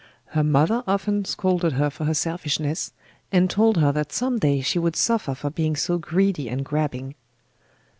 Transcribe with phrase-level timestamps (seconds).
[0.29, 2.91] Her mother often scolded her for her selfishness,
[3.31, 7.13] and told her that some day she would suffer for being so greedy and grabbing.